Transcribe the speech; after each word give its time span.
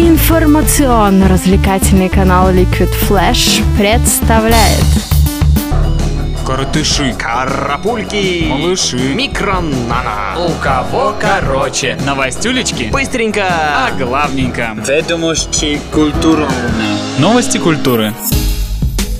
Информационно-развлекательный 0.00 2.08
канал 2.08 2.50
Liquid 2.50 2.88
Flash 3.06 3.62
представляет 3.76 4.82
Коротыши, 6.46 7.14
Карапульки, 7.18 8.46
малыши, 8.48 8.96
микронана. 9.14 10.36
у 10.38 10.48
кого 10.62 11.14
короче. 11.20 11.98
Новостюлечки 12.06 12.84
Быстренько. 12.90 13.44
о 13.86 13.90
главненьком. 13.92 14.82
Ведомости 14.82 15.78
культурно. 15.92 16.48
Новости 17.18 17.58
культуры. 17.58 18.14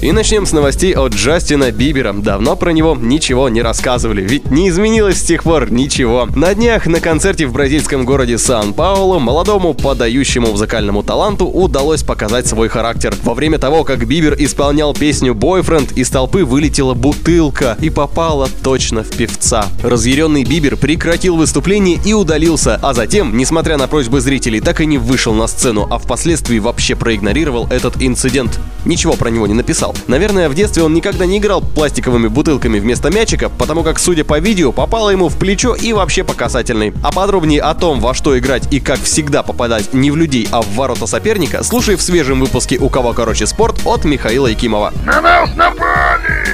И 0.02 0.12
начнем 0.12 0.46
с 0.46 0.52
новостей 0.52 0.94
от 0.94 1.12
Джастина 1.12 1.70
Бибера. 1.72 2.14
Давно 2.14 2.56
про 2.56 2.70
него 2.70 2.96
ничего 2.98 3.50
не 3.50 3.60
рассказывали, 3.60 4.22
ведь 4.22 4.50
не 4.50 4.70
изменилось 4.70 5.18
с 5.18 5.22
тех 5.22 5.42
пор 5.42 5.70
ничего. 5.70 6.26
На 6.34 6.54
днях 6.54 6.86
на 6.86 7.00
концерте 7.00 7.46
в 7.46 7.52
бразильском 7.52 8.06
городе 8.06 8.38
Сан-Паулу 8.38 9.18
молодому 9.18 9.74
подающему 9.74 10.52
музыкальному 10.52 11.02
таланту 11.02 11.44
удалось 11.46 12.02
показать 12.02 12.46
свой 12.46 12.70
характер. 12.70 13.14
Во 13.24 13.34
время 13.34 13.58
того, 13.58 13.84
как 13.84 14.06
Бибер 14.06 14.36
исполнял 14.38 14.94
песню 14.94 15.34
«Бойфренд», 15.34 15.92
из 15.92 16.08
толпы 16.08 16.46
вылетела 16.46 16.94
бутылка 16.94 17.76
и 17.78 17.90
попала 17.90 18.48
точно 18.62 19.02
в 19.02 19.10
певца. 19.10 19.66
Разъяренный 19.82 20.44
Бибер 20.44 20.78
прекратил 20.78 21.36
выступление 21.36 22.00
и 22.02 22.14
удалился, 22.14 22.80
а 22.82 22.94
затем, 22.94 23.36
несмотря 23.36 23.76
на 23.76 23.86
просьбы 23.86 24.22
зрителей, 24.22 24.62
так 24.62 24.80
и 24.80 24.86
не 24.86 24.96
вышел 24.96 25.34
на 25.34 25.46
сцену, 25.46 25.86
а 25.90 25.98
впоследствии 25.98 26.58
вообще 26.58 26.96
проигнорировал 26.96 27.66
этот 27.68 28.02
инцидент. 28.02 28.58
Ничего 28.86 29.12
про 29.12 29.28
него 29.28 29.46
не 29.46 29.52
написал. 29.52 29.89
Наверное, 30.06 30.48
в 30.48 30.54
детстве 30.54 30.82
он 30.82 30.94
никогда 30.94 31.26
не 31.26 31.38
играл 31.38 31.60
пластиковыми 31.60 32.28
бутылками 32.28 32.78
вместо 32.78 33.10
мячика, 33.10 33.48
потому 33.48 33.82
как, 33.82 33.98
судя 33.98 34.24
по 34.24 34.38
видео, 34.38 34.72
попало 34.72 35.10
ему 35.10 35.28
в 35.28 35.36
плечо 35.36 35.74
и 35.74 35.92
вообще 35.92 36.24
по 36.24 36.34
касательной. 36.34 36.92
А 37.02 37.12
подробнее 37.12 37.62
о 37.62 37.74
том, 37.74 38.00
во 38.00 38.14
что 38.14 38.38
играть 38.38 38.72
и 38.72 38.80
как 38.80 39.00
всегда 39.00 39.42
попадать 39.42 39.92
не 39.94 40.10
в 40.10 40.16
людей, 40.16 40.48
а 40.50 40.62
в 40.62 40.74
ворота 40.74 41.06
соперника, 41.06 41.62
слушай 41.62 41.96
в 41.96 42.02
свежем 42.02 42.40
выпуске 42.40 42.78
«У 42.78 42.88
кого 42.88 43.12
короче 43.12 43.46
спорт» 43.46 43.80
от 43.84 44.04
Михаила 44.04 44.46
Якимова. 44.46 44.92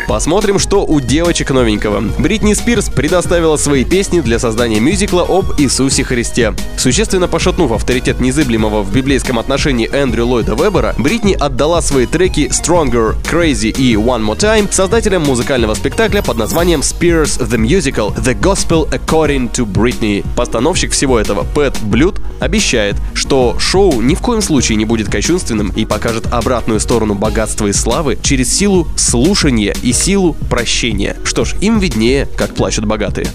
Посмотрим, 0.08 0.58
что 0.58 0.84
у 0.84 1.00
девочек 1.00 1.50
новенького. 1.50 2.02
Бритни 2.18 2.54
Спирс 2.54 2.88
предоставила 2.88 3.56
свои 3.56 3.84
песни 3.84 4.20
для 4.20 4.38
создания 4.38 4.78
мюзикла 4.78 5.22
об 5.28 5.58
Иисусе 5.58 6.04
Христе. 6.04 6.54
Существенно 6.76 7.26
пошатнув 7.26 7.72
авторитет 7.72 8.20
незыблемого 8.20 8.82
в 8.82 8.92
библейском 8.92 9.38
отношении 9.38 9.90
Эндрю 9.92 10.26
Ллойда 10.26 10.54
Вебера, 10.54 10.94
Бритни 10.98 11.32
отдала 11.34 11.82
свои 11.82 12.06
треки 12.06 12.48
Stronger, 12.50 13.16
Crazy 13.26 13.70
и 13.70 13.94
One 13.94 14.24
More 14.24 14.38
Time 14.38 14.70
создателям 14.70 15.22
музыкального 15.22 15.74
спектакля 15.74 16.22
под 16.22 16.36
названием 16.36 16.80
Spears 16.80 17.40
The 17.40 17.58
Musical 17.58 18.14
The 18.16 18.38
Gospel 18.38 18.88
According 18.90 19.52
to 19.52 19.66
Britney. 19.66 20.24
Постановщик 20.36 20.92
всего 20.92 21.18
этого, 21.18 21.44
Пэт 21.54 21.76
Блюд, 21.82 22.20
обещает, 22.38 22.96
что 23.14 23.56
шоу 23.58 24.00
ни 24.00 24.14
в 24.14 24.20
коем 24.20 24.42
случае 24.42 24.76
не 24.76 24.84
будет 24.84 25.08
кощунственным 25.08 25.72
и 25.74 25.84
покажет 25.84 26.32
обратную 26.32 26.78
сторону 26.78 27.14
богатства 27.14 27.66
и 27.66 27.72
славы 27.72 28.16
через 28.22 28.54
силу 28.54 28.86
слушания 28.96 29.74
и 29.82 29.92
силу 29.92 30.34
прощения. 30.48 31.16
Что 31.24 31.44
ж, 31.44 31.54
им 31.60 31.78
виднее, 31.78 32.28
как 32.36 32.54
плачут 32.54 32.84
богатые. 32.84 33.26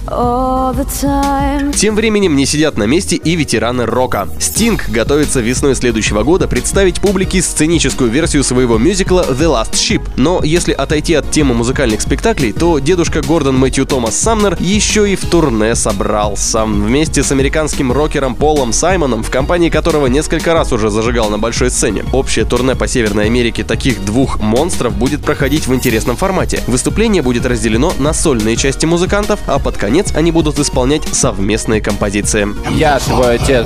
Тем 1.76 1.96
временем 1.96 2.36
не 2.36 2.46
сидят 2.46 2.78
на 2.78 2.84
месте 2.84 3.18
и 3.18 3.36
ветераны 3.36 3.86
рока. 3.86 4.30
Стинг 4.40 4.90
готовится 4.90 5.42
весной 5.42 5.76
следующего 5.76 6.24
года 6.24 6.48
представить 6.48 7.02
публике 7.02 7.42
сценическую 7.42 8.10
версию 8.10 8.44
своего 8.44 8.78
мюзикла 8.78 9.26
The 9.30 9.48
Last 9.48 9.81
Ship. 9.82 10.02
Но 10.16 10.42
если 10.44 10.74
отойти 10.74 11.16
от 11.16 11.32
темы 11.32 11.54
музыкальных 11.56 12.02
спектаклей, 12.02 12.54
то 12.54 12.80
дедушка 12.80 13.22
Гордон 13.22 13.58
Мэтью 13.58 13.86
Томас 13.86 14.16
Самнер 14.16 14.56
еще 14.60 15.12
и 15.12 15.16
в 15.16 15.26
турне 15.26 15.74
собрался. 15.76 16.66
Вместе 16.66 17.24
с 17.24 17.32
американским 17.32 17.92
рокером 17.92 18.36
Полом 18.36 18.74
Саймоном, 18.74 19.24
в 19.24 19.32
компании 19.32 19.70
которого 19.70 20.08
несколько 20.08 20.54
раз 20.54 20.72
уже 20.72 20.90
зажигал 20.90 21.30
на 21.30 21.40
большой 21.40 21.72
сцене. 21.72 22.06
Общее 22.14 22.46
турне 22.46 22.76
по 22.76 22.88
Северной 22.88 23.26
Америке 23.26 23.64
таких 23.64 24.06
двух 24.06 24.40
монстров 24.40 24.96
будет 24.96 25.22
проходить 25.22 25.68
в 25.68 25.74
интересном 25.74 26.16
формате. 26.16 26.64
Выступление 26.68 27.24
будет 27.24 27.46
разделено 27.46 27.94
на 27.98 28.14
сольные 28.14 28.56
части 28.56 28.86
музыкантов, 28.86 29.40
а 29.48 29.58
под 29.60 29.78
конец 29.78 30.14
они 30.16 30.32
будут 30.32 30.60
исполнять 30.60 31.04
совместные 31.12 31.82
композиции. 31.82 32.48
Я 32.78 33.00
твой 33.00 33.36
отец. 33.36 33.66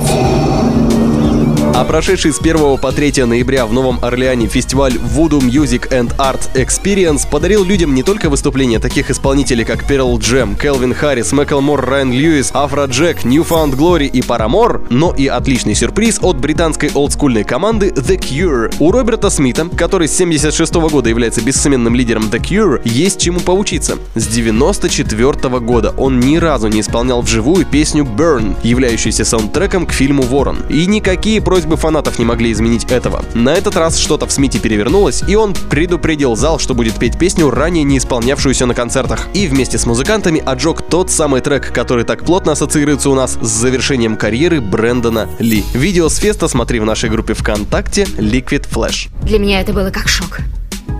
А 1.77 1.83
прошедший 1.83 2.31
с 2.31 2.39
1 2.39 2.77
по 2.77 2.93
3 2.93 3.25
ноября 3.25 3.65
в 3.65 3.73
Новом 3.73 3.99
Орлеане 4.01 4.47
фестиваль 4.47 4.93
Voodoo 4.93 5.41
Music 5.41 5.89
and 5.89 6.15
Art 6.15 6.49
Experience 6.53 7.29
подарил 7.29 7.65
людям 7.65 7.93
не 7.93 8.01
только 8.01 8.29
выступления 8.29 8.79
таких 8.79 9.09
исполнителей, 9.09 9.65
как 9.65 9.83
Pearl 9.83 10.17
Jam, 10.17 10.57
Келвин 10.57 10.93
Харрис, 10.93 11.33
Мэклмор, 11.33 11.83
Райан 11.85 12.13
Льюис, 12.13 12.51
Афро 12.53 12.85
Джек, 12.85 13.25
Newfound 13.25 13.75
Glory 13.75 14.05
и 14.05 14.21
Paramore, 14.21 14.87
но 14.89 15.13
и 15.13 15.27
отличный 15.27 15.75
сюрприз 15.75 16.19
от 16.21 16.37
британской 16.37 16.91
олдскульной 16.93 17.43
команды 17.43 17.89
The 17.89 18.17
Cure. 18.17 18.73
У 18.79 18.93
Роберта 18.93 19.29
Смита, 19.29 19.67
который 19.67 20.07
с 20.07 20.15
76 20.15 20.75
года 20.75 21.09
является 21.09 21.41
бессменным 21.41 21.93
лидером 21.93 22.29
The 22.31 22.39
Cure, 22.39 22.81
есть 22.85 23.19
чему 23.19 23.41
поучиться. 23.41 23.97
С 24.15 24.27
94 24.27 25.59
года 25.59 25.93
он 25.97 26.21
ни 26.21 26.37
разу 26.37 26.69
не 26.69 26.79
исполнял 26.79 27.21
вживую 27.21 27.65
песню 27.65 28.05
Burn, 28.05 28.55
являющуюся 28.63 29.25
саундтреком 29.25 29.85
к 29.85 29.91
фильму 29.91 30.23
Ворон. 30.23 30.59
И 30.69 30.85
никакие 30.85 31.41
просьбы 31.41 31.64
фанатов 31.73 32.19
не 32.19 32.25
могли 32.25 32.51
изменить 32.51 32.85
этого. 32.91 33.25
На 33.33 33.53
этот 33.53 33.75
раз 33.75 33.97
что-то 33.97 34.27
в 34.27 34.31
Смите 34.31 34.59
перевернулось, 34.59 35.23
и 35.27 35.35
он 35.35 35.55
предупредил 35.69 36.35
зал, 36.35 36.59
что 36.59 36.75
будет 36.75 36.95
петь 36.95 37.17
песню, 37.17 37.49
ранее 37.49 37.83
не 37.83 37.97
исполнявшуюся 37.97 38.67
на 38.67 38.75
концертах. 38.75 39.27
И 39.33 39.47
вместе 39.47 39.77
с 39.79 39.85
музыкантами 39.87 40.41
отжег 40.45 40.83
тот 40.87 41.09
самый 41.09 41.41
трек, 41.41 41.73
который 41.73 42.05
так 42.05 42.23
плотно 42.23 42.51
ассоциируется 42.51 43.09
у 43.09 43.15
нас 43.15 43.39
с 43.41 43.47
завершением 43.47 44.17
карьеры 44.17 44.61
Брэндона 44.61 45.27
Ли. 45.39 45.63
Видео 45.73 46.09
с 46.09 46.17
феста 46.17 46.47
смотри 46.47 46.79
в 46.79 46.85
нашей 46.85 47.09
группе 47.09 47.33
ВКонтакте 47.33 48.03
Liquid 48.03 48.67
Flash. 48.69 49.09
Для 49.23 49.39
меня 49.39 49.61
это 49.61 49.73
было 49.73 49.89
как 49.89 50.07
шок. 50.07 50.41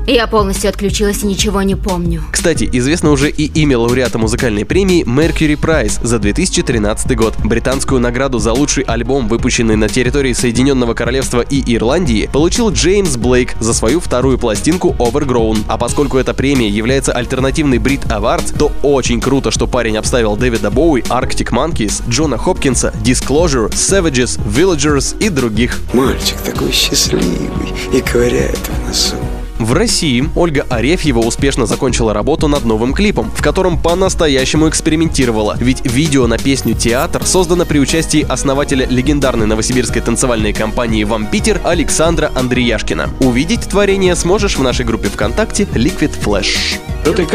Я 0.08 0.28
полностью 0.28 0.70
отключилась 0.70 1.24
и 1.24 1.28
ничего 1.28 1.64
не 1.64 1.76
помню. 1.76 2.24
Кстати, 2.32 2.70
известно 2.72 3.10
уже 3.10 3.32
и 3.32 3.46
имя 3.46 3.80
лауреата 3.80 4.20
музыкальной 4.20 4.64
премии 4.64 5.04
Mercury 5.04 5.60
Prize 5.60 6.00
за 6.06 6.20
2013 6.20 7.16
год. 7.16 7.34
Британскую 7.44 8.00
награду 8.00 8.38
за 8.38 8.54
лучший 8.54 8.84
альбом, 8.84 9.28
выпущенный 9.28 9.76
на 9.76 9.90
территории 9.90 10.34
Соединенного 10.34 10.94
Королевства 10.94 11.42
и 11.42 11.76
Ирландии, 11.76 12.30
получил 12.32 12.70
Джеймс 12.72 13.18
Блейк 13.18 13.56
за 13.60 13.74
свою 13.74 14.00
вторую 14.00 14.38
пластинку 14.38 14.96
Overgrown. 15.00 15.64
А 15.68 15.78
поскольку 15.80 16.20
эта 16.20 16.36
премия 16.36 16.70
является 16.70 17.12
альтернативной 17.12 17.80
Brit 17.80 18.08
Award, 18.08 18.58
то 18.58 18.72
очень 18.84 19.20
круто, 19.20 19.50
что 19.50 19.66
парень 19.66 19.98
обставил 19.98 20.38
Дэвида 20.38 20.70
Боуи, 20.70 21.02
Arctic 21.02 21.50
Monkeys, 21.50 22.04
Джона 22.08 22.38
Хопкинса, 22.38 22.94
Disclosure, 23.04 23.72
Savages, 23.72 24.40
Villagers 24.46 25.18
и 25.20 25.30
других. 25.30 25.80
Мальчик 25.94 26.38
такой 26.46 26.72
счастливый 26.72 27.50
и 27.92 28.02
ковыряет 28.02 28.58
в 28.58 28.88
носу. 28.88 29.16
В 29.60 29.72
России 29.74 30.30
Ольга 30.36 30.66
Арефьева 30.70 31.20
успешно 31.20 31.66
закончила 31.66 32.14
работу 32.14 32.48
над 32.48 32.66
новым 32.66 32.94
клипом, 32.94 33.32
в 33.32 33.42
котором 33.42 33.80
по-настоящему 33.80 34.68
экспериментировала, 34.68 35.56
ведь 35.60 35.86
видео 35.86 36.28
на 36.28 36.38
песню 36.38 36.74
«Театр» 36.74 37.26
создано 37.26 37.66
при 37.66 37.80
участии 37.80 38.26
основателя 38.28 38.86
легендарной 38.88 39.46
новосибирской 39.46 40.02
танцевальной 40.02 40.52
компании 40.52 41.06
«Вампитер» 41.06 41.62
Александра 41.64 42.32
Андреяшкина. 42.36 43.10
Увидеть 43.22 43.62
творение 43.62 44.16
сможешь 44.16 44.58
в 44.58 44.64
нашей 44.64 44.86
группе 44.86 45.08
ВКонтакте 45.08 45.64
Liquid 45.64 46.12
Flash. 46.22 46.78
Да 47.06 47.14
ты. 47.14 47.28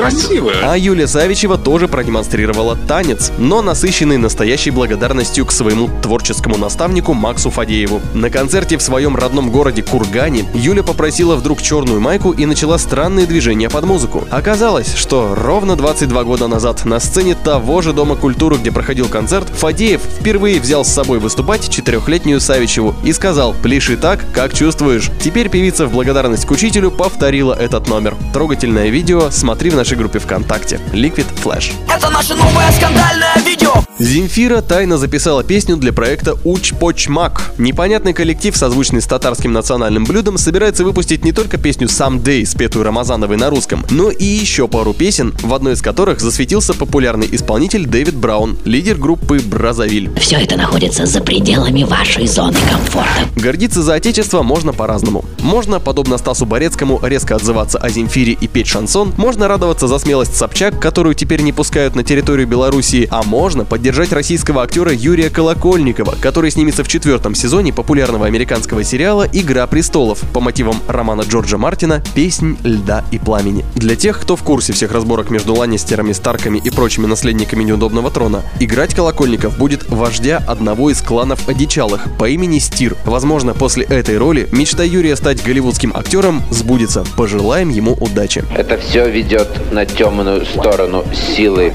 А 0.64 0.76
Юлия 0.76 1.06
Савичева 1.06 1.56
тоже 1.56 1.86
продемонстрировала 1.86 2.76
танец, 2.88 3.30
но 3.38 3.62
насыщенный 3.62 4.16
настоящей 4.16 4.70
благодарностью 4.70 5.46
к 5.46 5.52
своему 5.52 5.88
творческому 6.02 6.56
наставнику 6.56 7.14
Максу 7.14 7.50
Фадееву. 7.50 8.00
На 8.12 8.30
концерте 8.30 8.76
в 8.76 8.82
своем 8.82 9.14
родном 9.14 9.50
городе 9.50 9.82
Кургане 9.82 10.44
Юля 10.54 10.82
попросила 10.82 11.36
вдруг 11.36 11.62
черную 11.62 12.00
майку 12.00 12.32
и 12.32 12.46
начала 12.46 12.78
странные 12.78 13.26
движения 13.26 13.70
под 13.70 13.84
музыку. 13.84 14.24
Оказалось, 14.30 14.94
что 14.96 15.36
ровно 15.36 15.76
22 15.76 16.24
года 16.24 16.48
назад 16.48 16.84
на 16.84 16.98
сцене 16.98 17.36
того 17.36 17.80
же 17.80 17.92
Дома 17.92 18.16
культуры, 18.16 18.56
где 18.56 18.72
проходил 18.72 19.06
концерт, 19.06 19.48
Фадеев 19.50 20.00
впервые 20.00 20.60
взял 20.60 20.84
с 20.84 20.88
собой 20.88 21.20
выступать 21.20 21.68
четырехлетнюю 21.68 22.40
Савичеву 22.40 22.96
и 23.04 23.12
сказал 23.12 23.54
«Пляши 23.62 23.96
так, 23.96 24.24
как 24.32 24.52
чувствуешь». 24.52 25.10
Теперь 25.22 25.48
певица 25.48 25.86
в 25.86 25.92
благодарность 25.92 26.46
к 26.46 26.50
учителю 26.50 26.90
повторила 26.90 27.52
этот 27.52 27.88
номер. 27.88 28.16
Трогательное 28.32 28.88
видео 28.88 29.30
смотри 29.60 29.72
в 29.72 29.76
нашей 29.76 29.98
группе 29.98 30.18
ВКонтакте 30.18 30.80
Liquid 30.94 31.26
Flash. 31.44 31.72
Это 31.86 32.08
наше 32.08 32.34
новое 32.34 32.70
скандальное 32.72 33.36
видео. 33.44 33.74
Земфира 33.98 34.62
тайно 34.62 34.96
записала 34.96 35.44
песню 35.44 35.76
для 35.76 35.92
проекта 35.92 36.34
Уч 36.44 36.72
Поч 36.72 37.08
Мак. 37.08 37.52
Непонятный 37.58 38.14
коллектив, 38.14 38.56
созвучный 38.56 39.02
с 39.02 39.06
татарским 39.06 39.52
национальным 39.52 40.04
блюдом, 40.04 40.38
собирается 40.38 40.82
выпустить 40.82 41.26
не 41.26 41.32
только 41.32 41.58
песню 41.58 41.88
Someday, 41.88 42.46
спетую 42.46 42.86
Рамазановой 42.86 43.36
на 43.36 43.50
русском, 43.50 43.84
но 43.90 44.10
и 44.10 44.24
еще 44.24 44.66
пару 44.66 44.94
песен, 44.94 45.34
в 45.42 45.52
одной 45.52 45.74
из 45.74 45.82
которых 45.82 46.20
засветился 46.20 46.72
популярный 46.72 47.28
исполнитель 47.30 47.84
Дэвид 47.84 48.16
Браун, 48.16 48.56
лидер 48.64 48.96
группы 48.96 49.40
Бразовиль. 49.40 50.10
Все 50.18 50.36
это 50.36 50.56
находится 50.56 51.04
за 51.04 51.20
пределами 51.20 51.82
вашей 51.82 52.26
зоны 52.26 52.56
комфорта. 52.70 53.28
Гордиться 53.36 53.82
за 53.82 53.92
отечество 53.92 54.42
можно 54.42 54.72
по-разному. 54.72 55.26
Можно, 55.40 55.80
подобно 55.80 56.16
Стасу 56.16 56.46
Борецкому, 56.46 56.98
резко 57.02 57.36
отзываться 57.36 57.76
о 57.76 57.90
Земфире 57.90 58.32
и 58.32 58.48
петь 58.48 58.68
шансон, 58.68 59.12
можно 59.18 59.49
радоваться 59.50 59.88
за 59.88 59.98
смелость 59.98 60.36
Собчак, 60.36 60.78
которую 60.78 61.16
теперь 61.16 61.40
не 61.40 61.52
пускают 61.52 61.96
на 61.96 62.04
территорию 62.04 62.46
Белоруссии, 62.46 63.08
а 63.10 63.24
можно 63.24 63.64
поддержать 63.64 64.12
российского 64.12 64.62
актера 64.62 64.92
Юрия 64.92 65.28
Колокольникова, 65.28 66.14
который 66.20 66.52
снимется 66.52 66.84
в 66.84 66.88
четвертом 66.88 67.34
сезоне 67.34 67.72
популярного 67.72 68.26
американского 68.26 68.84
сериала 68.84 69.26
«Игра 69.32 69.66
престолов» 69.66 70.20
по 70.32 70.38
мотивам 70.38 70.76
романа 70.86 71.22
Джорджа 71.22 71.58
Мартина 71.58 72.00
«Песнь 72.14 72.58
льда 72.62 73.04
и 73.10 73.18
пламени». 73.18 73.64
Для 73.74 73.96
тех, 73.96 74.20
кто 74.20 74.36
в 74.36 74.44
курсе 74.44 74.72
всех 74.72 74.92
разборок 74.92 75.30
между 75.30 75.52
Ланнистерами, 75.54 76.12
Старками 76.12 76.58
и 76.62 76.70
прочими 76.70 77.06
наследниками 77.06 77.64
неудобного 77.64 78.12
трона, 78.12 78.42
играть 78.60 78.94
Колокольников 78.94 79.58
будет 79.58 79.88
вождя 79.88 80.44
одного 80.46 80.90
из 80.90 81.02
кланов 81.02 81.48
одичалых 81.48 82.06
по 82.20 82.28
имени 82.28 82.60
Стир. 82.60 82.96
Возможно, 83.04 83.52
после 83.54 83.84
этой 83.84 84.16
роли 84.16 84.48
мечта 84.52 84.84
Юрия 84.84 85.16
стать 85.16 85.42
голливудским 85.42 85.92
актером 85.92 86.44
сбудется. 86.52 87.04
Пожелаем 87.16 87.70
ему 87.70 87.94
удачи. 87.94 88.44
Это 88.56 88.78
все 88.78 89.10
ведет 89.10 89.39
на 89.70 89.86
темную 89.86 90.44
сторону 90.46 91.04
силы. 91.12 91.72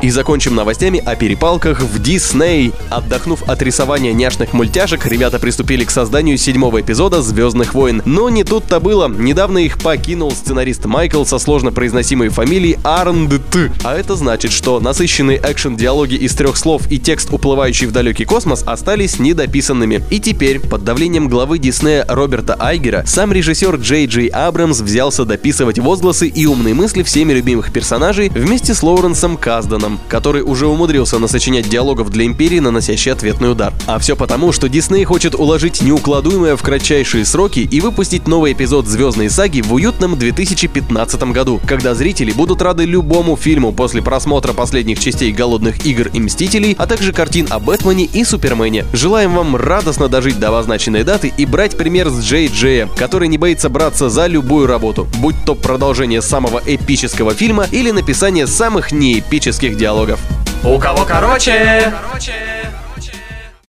И 0.00 0.10
закончим 0.10 0.54
новостями 0.54 1.02
о 1.04 1.16
перепалках 1.16 1.80
в 1.80 2.00
Дисней. 2.00 2.72
Отдохнув 2.88 3.42
от 3.48 3.60
рисования 3.62 4.12
няшных 4.12 4.52
мультяшек, 4.52 5.04
ребята 5.06 5.40
приступили 5.40 5.84
к 5.84 5.90
созданию 5.90 6.38
седьмого 6.38 6.80
эпизода 6.80 7.20
«Звездных 7.20 7.74
войн». 7.74 8.02
Но 8.04 8.28
не 8.28 8.44
тут-то 8.44 8.78
было. 8.78 9.08
Недавно 9.08 9.58
их 9.58 9.78
покинул 9.78 10.30
сценарист 10.30 10.84
Майкл 10.84 11.24
со 11.24 11.38
сложно 11.38 11.72
произносимой 11.72 12.28
фамилией 12.28 12.78
Арндт. 12.84 13.56
А 13.82 13.96
это 13.96 14.14
значит, 14.14 14.52
что 14.52 14.78
насыщенные 14.78 15.38
экшен-диалоги 15.42 16.14
из 16.14 16.34
трех 16.34 16.56
слов 16.56 16.82
и 16.90 16.98
текст, 16.98 17.32
уплывающий 17.32 17.86
в 17.86 17.92
далекий 17.92 18.24
космос, 18.24 18.62
остались 18.64 19.18
недописанными. 19.18 20.04
И 20.10 20.20
теперь, 20.20 20.60
под 20.60 20.84
давлением 20.84 21.28
главы 21.28 21.58
Диснея 21.58 22.04
Роберта 22.08 22.54
Айгера, 22.58 23.02
сам 23.04 23.32
режиссер 23.32 23.74
Джей 23.76 24.06
Джей 24.06 24.28
Абрамс 24.28 24.80
взялся 24.80 25.24
дописывать 25.24 25.78
возгласы 25.80 26.27
и 26.28 26.46
умные 26.46 26.74
мысли 26.74 27.02
всеми 27.02 27.32
любимых 27.32 27.72
персонажей 27.72 28.28
вместе 28.28 28.74
с 28.74 28.82
Лоуренсом 28.82 29.36
Казданом, 29.36 29.98
который 30.08 30.42
уже 30.42 30.66
умудрился 30.66 31.18
насочинять 31.18 31.68
диалогов 31.68 32.10
для 32.10 32.24
Империи, 32.24 32.58
наносящий 32.58 33.12
ответный 33.12 33.50
удар. 33.50 33.72
А 33.86 33.98
все 33.98 34.16
потому, 34.16 34.52
что 34.52 34.68
Дисней 34.68 35.04
хочет 35.04 35.34
уложить 35.34 35.82
неукладуемое 35.82 36.56
в 36.56 36.62
кратчайшие 36.62 37.24
сроки 37.24 37.60
и 37.60 37.80
выпустить 37.80 38.26
новый 38.26 38.52
эпизод 38.52 38.86
«Звездной 38.86 39.30
саги» 39.30 39.60
в 39.60 39.72
уютном 39.72 40.18
2015 40.18 41.22
году, 41.32 41.60
когда 41.66 41.94
зрители 41.94 42.32
будут 42.32 42.62
рады 42.62 42.84
любому 42.84 43.36
фильму 43.36 43.72
после 43.72 44.02
просмотра 44.02 44.52
последних 44.52 44.98
частей 44.98 45.32
«Голодных 45.32 45.86
игр» 45.86 46.08
и 46.12 46.20
«Мстителей», 46.20 46.74
а 46.78 46.86
также 46.86 47.12
картин 47.12 47.46
о 47.50 47.58
Бэтмене 47.58 48.04
и 48.04 48.24
Супермене. 48.24 48.84
Желаем 48.92 49.34
вам 49.34 49.56
радостно 49.56 50.08
дожить 50.08 50.38
до 50.38 50.48
обозначенной 50.48 51.04
даты 51.04 51.32
и 51.36 51.46
брать 51.46 51.76
пример 51.76 52.10
с 52.10 52.20
Джей 52.20 52.48
Джея, 52.48 52.88
который 52.96 53.28
не 53.28 53.38
боится 53.38 53.68
браться 53.68 54.08
за 54.08 54.26
любую 54.26 54.66
работу, 54.66 55.06
будь 55.18 55.36
то 55.44 55.54
продолжение 55.54 56.17
самого 56.20 56.62
эпического 56.64 57.34
фильма 57.34 57.66
или 57.70 57.90
написание 57.90 58.46
самых 58.46 58.92
неэпических 58.92 59.76
диалогов. 59.76 60.20
У 60.64 60.78
кого 60.78 61.04
короче? 61.04 61.92
короче. 62.08 62.57